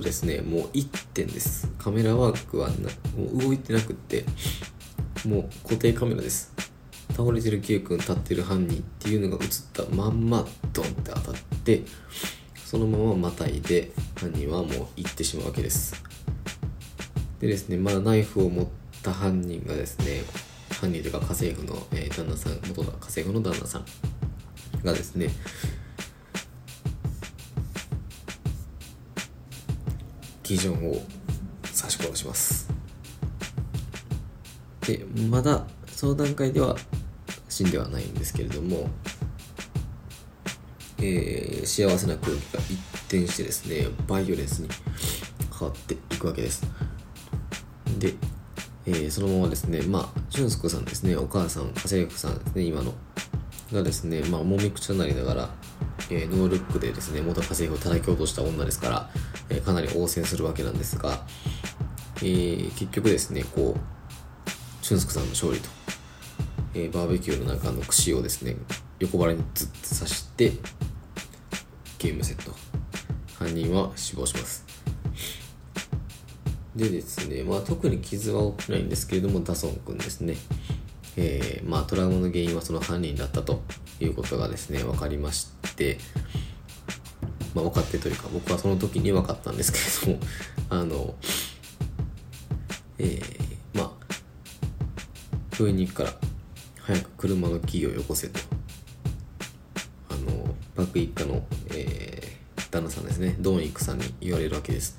[0.00, 1.70] そうですねもう1点です。
[1.76, 2.74] カメラワークはも
[3.34, 4.24] う動いてなくって
[5.28, 6.54] もう固定カメラです。
[7.14, 11.82] 倒れてるキュウ君立ってる犯人っていうのが映ったまんまドンって当たって
[12.64, 16.02] そのまままたいで犯人はもう行ってしまうわけです。
[17.38, 18.66] でですね、まあ、ナイフを持っ
[19.02, 20.22] た犯人がですね、
[20.80, 23.84] 犯人というか家政婦の、え、旦那さん、元家政婦の旦那さん
[24.82, 25.28] がですね、
[30.50, 30.78] 基準を
[31.62, 32.68] 刺し殺します。
[34.80, 36.74] で、まだその段階では
[37.48, 38.90] 死んではないんですけれども、
[40.98, 42.72] えー、幸せな空気が一
[43.06, 44.68] 転してですね、バイオレンスに
[45.56, 46.66] 変わっていくわけです。
[48.00, 48.14] で、
[48.86, 52.92] えー、そのままですね、まあ、俊介さんですね、お母さん、家政婦さんですね、今の、
[53.72, 55.50] がですね、まあ、もみくちゃになりながら、
[56.10, 59.10] えー、ノールックでですね、元家政婦を叩き落とした女ですから、
[59.48, 61.24] えー、かなり応戦するわけなんですが、
[62.16, 65.68] えー、結局ですね、こう、俊介さんの勝利と、
[66.74, 68.56] えー、バーベキューの中の串をですね、
[68.98, 70.52] 横腹にずっと刺して、
[71.98, 72.52] ゲームセット。
[73.38, 74.66] 犯人は死亡します。
[76.76, 80.36] でですね、まあ、特に傷は起きないんですけれどもダソン君ですね。
[81.16, 83.62] えー、まあ、トラウマの原因はその犯人だったと。
[84.00, 85.98] いうことがですね分かりまして
[87.54, 90.26] まあ、分かってというか僕はその時に分かったんですけれども
[90.70, 91.14] あの
[92.98, 94.14] えー、まあ
[95.52, 96.14] 病院に行くから
[96.82, 98.40] 早く車のキーをよこせと。
[100.08, 104.98] あのバック一家の、えー、旦那さんですねドンイクさんに言われるわけです。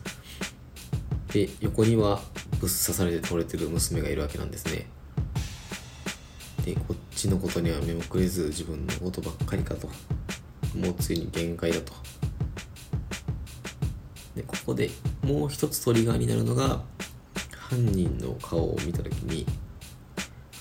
[1.31, 2.21] で横には
[2.59, 4.87] ぶっ刺されて倒れてる娘がいるわけなんですね。
[6.65, 6.95] でこっ
[7.29, 9.88] のことには目もくれず自分のことばっかりかと。
[10.77, 11.93] もうついに限界だと。
[14.36, 14.89] でここで
[15.23, 16.81] もう一つトリガーになるのが
[17.51, 19.45] 犯人の顔を見た時に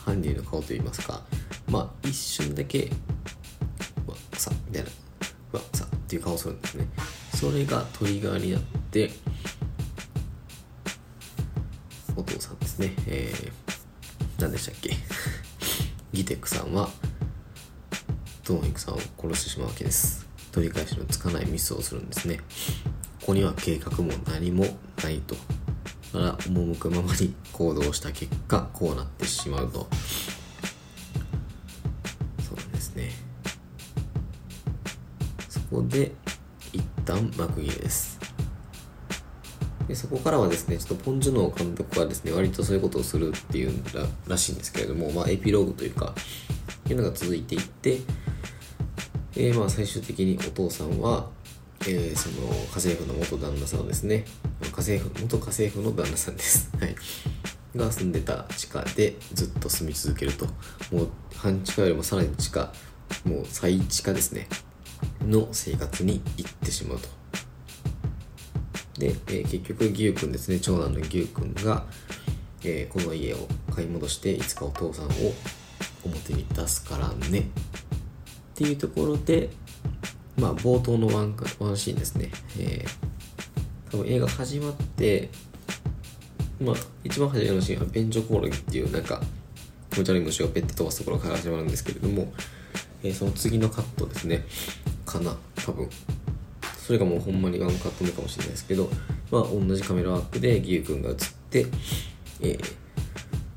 [0.05, 1.23] 犯人の顔といいますか
[1.69, 2.91] まあ一瞬だけ
[4.09, 4.91] わっさみたいな
[5.53, 6.89] わっさっていう顔をするんですね。
[7.37, 9.11] それがトリガーになって
[12.17, 12.93] お父さんですね。
[13.07, 14.91] えー、何でしたっけ？
[16.13, 16.89] ギテックさんは
[18.45, 20.27] ドンイクさんを殺してしまうわけです。
[20.53, 22.39] 取り返しのつかないミスをするんですね。
[23.21, 24.67] ここには計画も何も
[25.03, 25.37] ないと
[26.13, 29.87] だから赴くままに行動した結果こうなってしまうと。
[32.43, 33.13] そうなんですね。
[35.49, 36.13] そこで
[36.73, 38.10] 一旦幕切れです。
[39.91, 46.15] でそこからはですねちょっとポン・ジュノー監督はですね割とそういうことをするっていうららしいんですけれども、まあ、エピローグというか
[46.89, 47.99] いうのが続いていって、
[49.37, 51.29] えー、まあ最終的にお父さんは
[51.83, 54.27] えー、その家政婦の元旦那さんですね
[54.61, 56.71] 家政婦元家政婦の旦那さんです。
[56.79, 56.95] はい。
[57.75, 60.47] が住んでた地下でずっと住み続けると。
[60.93, 62.73] もう半地下よりもさらに地下
[63.25, 64.47] もう最地下ですね。
[65.27, 67.20] の生活に行ってしまうと。
[69.01, 70.61] で、えー、結局牛君ですね。
[70.61, 71.85] 長男の牛君が、
[72.63, 75.09] えー、この家を買い戻していつかお父さんを
[76.05, 77.41] 表に出すからね。
[77.41, 77.43] っ
[78.55, 79.51] ていうところで
[80.41, 85.29] まあ、冒頭のワンワンシーンですね、えー、多分映画始まって、
[86.61, 89.21] まあ、一番初めのシーンは便所コオロギっていうなんか
[89.91, 92.33] 気持ち悪い虫をペッて飛ばすところから始まるんですけれども、
[93.03, 94.47] えー、その次のカットですね。
[95.05, 95.91] かな多分。
[96.91, 98.91] それがもうほんまにワンカット目かもしれないですけど、
[99.31, 101.17] まあ、同じカメラワークで義勇君が映っ
[101.49, 101.67] て、
[102.41, 102.59] えー、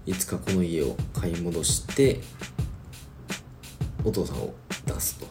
[0.06, 2.20] いつかこの家を買い戻して
[4.04, 4.54] お父さんを
[4.86, 5.26] 出すと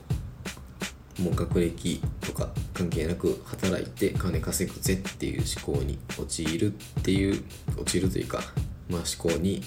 [1.23, 7.45] もう学歴とか関係なく働いて金稼ぐぜっていう思考に陥るっていう
[7.81, 8.41] 陥るというか、
[8.89, 9.63] まあ、思考に、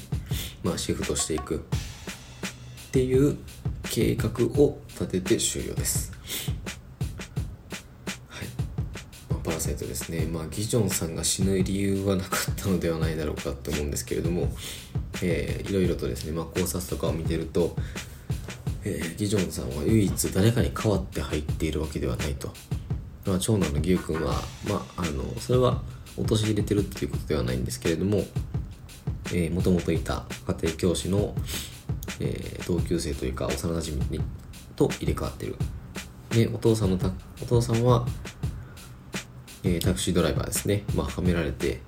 [0.62, 1.60] まあ、シフトしていくっ
[2.92, 3.38] ていう
[3.84, 4.30] 計画
[4.62, 6.12] を立てて終了です。
[9.56, 9.60] はい。
[9.60, 10.26] まあ、パラサイトですね。
[10.26, 14.50] まあ、ギジョンさんが死ぬ理由はなかったのではないだろうかと思うんですけれども、
[15.24, 17.76] えー、いろいろとですね、まあ、考察とかを見てると、
[18.84, 22.52] えー、ギジョンさんは唯一誰かに代わって入っているわけではないと、
[23.26, 24.34] まあ、長男の牛君は、
[24.68, 25.82] まあ、あのそれは
[26.18, 28.24] 陥れてるっていうことではないんですけれども
[29.52, 31.34] もともといた家庭教師の、
[32.20, 34.22] えー、同級生というか幼馴染に
[34.76, 35.56] と入れ替わってる
[36.36, 36.98] でお父さんの
[37.42, 38.06] お父さんは、
[39.66, 41.82] えー、タクシードライバーですね、まあ、はめられて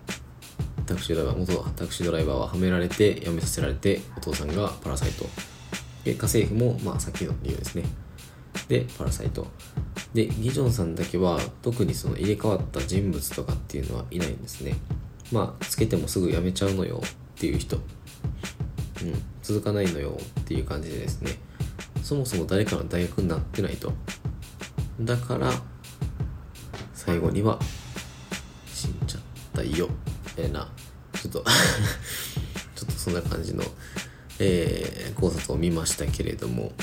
[0.88, 5.26] タクシードライバー元タクシードライバーははめられて辞めさせられてお父さんがパラサイト。
[6.04, 7.84] で家政婦も、まあ、さっきの理由ですね。
[8.68, 9.48] でパラサイト。
[10.14, 14.74] でギジョンさんだけは特にその入れ替わった人物とかっていうのはいないんですね。
[15.32, 17.10] まあつけてもすぐ辞めちゃうのよっ
[17.40, 17.76] ていう人。
[17.76, 17.84] うん
[19.44, 21.32] 続かないのよっていう感じでですね。
[22.02, 23.94] そもそも誰かの大学になってないと。
[25.02, 25.52] だから
[27.08, 27.58] 最後には
[28.68, 29.22] 死んじゃっ
[29.56, 29.88] たよ。
[30.36, 30.68] みたいな。
[31.14, 31.46] ちょっと
[32.76, 33.64] ちょっとそんな感じの
[34.40, 36.74] えー、考察を見ましたけれども。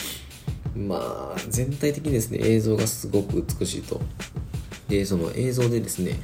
[0.74, 4.00] まあ全体的にですね映像がすごく美しいと。
[4.88, 6.18] でその映像でですね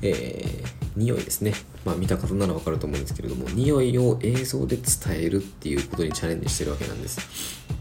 [0.00, 1.54] えー、匂いですね。
[1.84, 4.84] まあ見た方ならわかると思うんですけれども匂いを映像で伝
[5.16, 7.18] えるっていうことにチャレンジしてるわけなんです。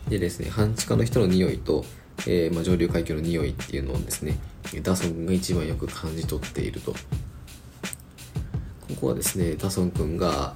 [0.10, 1.86] でですね半地下の人の匂いと、
[2.28, 4.38] えー、まあ、上流階級の匂いっていうのをですね
[4.82, 6.94] ダソン君が一番よく感じ取っていると。
[6.94, 6.98] こ
[9.02, 10.56] こはですねダソン君が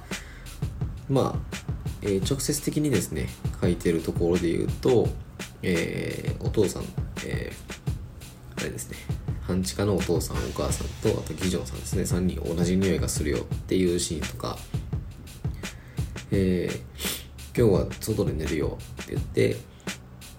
[1.08, 1.58] まあ
[2.02, 3.28] えー、直接的にですね
[3.60, 5.08] 書いてるところで言うと、
[5.62, 6.84] えー、お父さん、
[7.26, 8.96] えー、あれですね
[9.42, 14.58] 半地下のお父さんお母さんとあとギジョンさんですね3人同じ匂いがするよっていうシーンとか、
[16.30, 19.56] えー、今日は外で寝るよって言って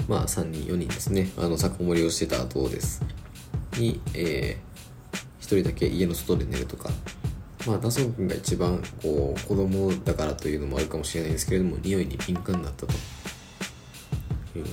[0.09, 1.29] まあ3人4人ですね。
[1.37, 3.03] あの逆盛りをしてた後です。
[3.77, 6.89] に、えー、一人だけ家の外で寝るとか。
[7.67, 12.93] まあダソン君が一番こう子供だからというのもあるかもしれないんですけれども匂いに敏感になったと。
[14.55, 14.65] いう、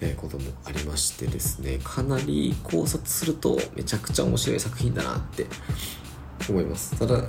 [0.00, 1.78] えー、こともありましてですね。
[1.84, 5.46] かなり考察するとめちゃくちゃ面白い作品だなって
[6.48, 6.98] 思います。
[6.98, 7.28] ただ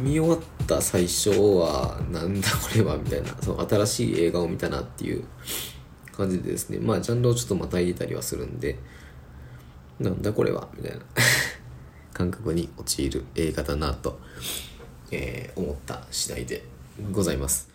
[0.00, 3.36] 見終わった最初はなんだこれはみたいな。
[3.40, 5.24] その新しい映画を見たなっていう
[6.20, 8.78] 感じでですねまあジャンルをちょっとまたいでたりはするんで
[9.98, 11.00] なんだこれはみたいな。
[12.12, 14.20] 感覚に陥る映画だなと、
[15.10, 16.62] えー、思った次第で
[17.12, 17.70] ございます。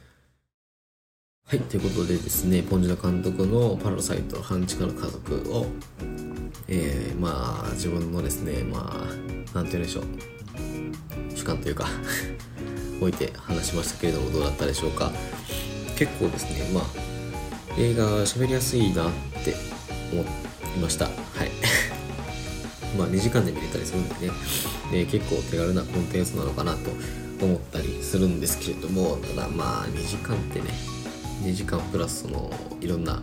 [1.48, 5.66] はい、ということでですね、ポンジュラ監督のパラサイト半地下の家族を、
[6.68, 10.04] えー、まあ、自分のですね、まあ、なんて言うんでしょう、
[11.36, 11.88] 主観というか
[13.00, 15.12] 置いて話しましたけれども、どうだったでしょうか。
[15.96, 17.15] 結構ですね、まあ、
[17.78, 19.12] 映画は喋りやすいなっ
[19.44, 19.54] て
[20.12, 21.06] 思いました。
[21.06, 21.52] はい。
[22.98, 24.34] まあ、2時間で見れたりするんでね、
[24.92, 26.92] で結構手軽なコンテンツなのかなと
[27.46, 30.96] 思ったりするんですけれども、ただまあ、2時間ってね、
[31.46, 32.52] 2時間プラスその
[32.82, 33.22] いろんな、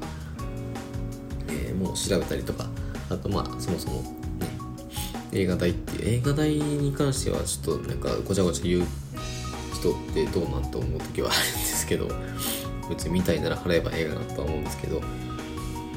[1.48, 2.68] えー、ものを調べたりとか
[3.10, 4.02] あとまあそもそも
[4.38, 4.48] ね
[5.32, 8.86] 映画代っていう映画代に関してはちょっとなんかごちゃごちゃ言う
[9.74, 12.08] 人ってどうなんと思う時はあるんですけど
[12.92, 15.00] 別に見たいなら払えば映画なとは思うんですけど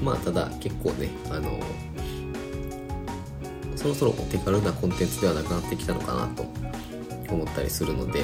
[0.01, 1.59] まあただ結構ねあの
[3.75, 6.43] そろそろお手軽なコンテンツではなくなってきたのかなと
[7.29, 8.23] 思ったりするので、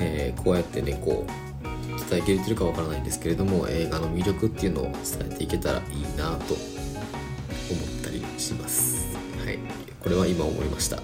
[0.00, 4.94] えー、こうやってねこう伝えきれてるかわからないんですけれども映画の魅力っていうのを伝
[5.30, 9.16] えていけたらいいなと思ったりします。
[9.44, 9.58] はい。
[10.02, 10.96] これは今思いました。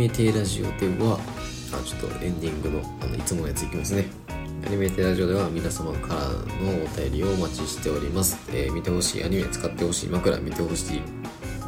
[0.00, 1.20] メテイラジオでは
[1.74, 4.06] あちょっとエンディングのあのいつものやついきますね。
[4.66, 8.38] アニメテラジオでは皆様からのお便りをお待ちしております。
[8.48, 11.02] えー、見てほしいアニメ、使ってほしい枕、見てほしい、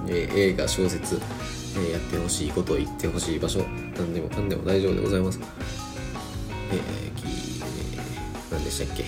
[0.09, 1.21] えー、映画、小説、
[1.77, 3.61] えやってほしいこと言ってほしい場所
[3.99, 5.39] 何でもかんでも大丈夫でございます。
[6.71, 9.05] えー、えー、何でしたっけ？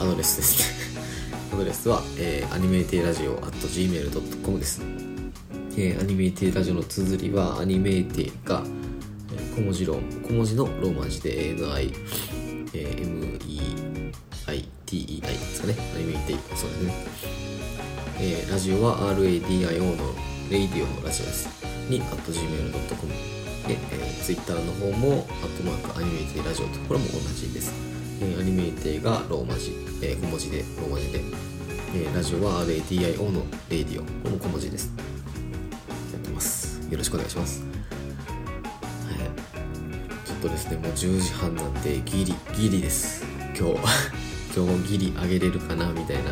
[0.00, 1.04] アドレスですね。
[1.54, 4.80] アドレスは、えー、アニメテラジオ at gmail.com です、
[5.76, 8.62] えー、アニメーティラジオの綴りはアニメーティが、
[9.32, 11.92] えー、小文字ロ小文字のローマ字で ANI、
[12.74, 13.40] えー、
[14.46, 15.74] MEITEI ですかね。
[15.96, 16.92] アニメーティそうですね、
[18.20, 20.14] えー、ラジオは RADIO の
[20.48, 21.48] レイディオのラジオです。
[21.90, 23.12] に at gmail.com
[23.66, 27.72] で、えー、Twitter の方もアットマークアニメイティラジオとこれも同じです、
[28.20, 29.72] えー、アニメイティがローマ字、
[30.02, 31.20] えー、小文字でローマ字で、
[31.96, 34.04] えー、ラジオは RADIO のレディオ。
[34.04, 35.13] これも小文字です。
[36.94, 37.60] よろしくお願いします。
[37.60, 37.66] は
[39.16, 40.26] い。
[40.26, 43.24] ちょっとですねもう10時半なんでギリギリです。
[43.58, 43.74] 今日。
[44.56, 46.30] 今日もギリ上げれるかなみたいな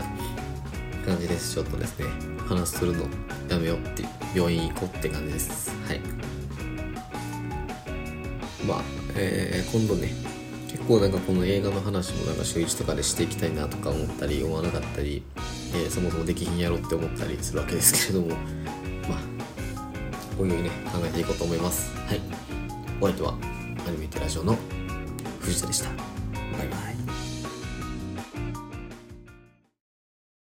[1.04, 1.54] 感じです。
[1.54, 2.06] ちょっとですね
[2.46, 3.08] 話するの
[3.48, 4.04] やめようって
[4.36, 5.72] 病院行こうって感じです。
[5.88, 6.00] はい。
[8.64, 8.82] まあ、
[9.16, 10.12] えー、今度ね
[10.68, 15.24] 結構なんかこの映画の話もなんか週1とかでしていきたいなとか思ったり思わなかったり、
[15.74, 18.36] えー、そもそもできひんやろって思ったりするわけですけれども
[20.36, 21.94] こういうね考えていこうと思います。
[21.96, 22.20] はい。
[23.00, 23.34] お相手は
[23.86, 24.56] アニメテラジオの
[25.40, 26.01] 藤田でした。